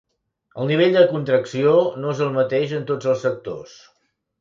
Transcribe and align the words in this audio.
El 0.63 0.71
nivell 0.71 0.97
de 0.99 1.03
contracció 1.11 1.75
no 2.01 2.17
és 2.17 2.25
el 2.29 2.35
mateix 2.41 2.77
en 2.81 2.91
tots 2.91 3.15
els 3.15 3.25
sectors. 3.29 3.81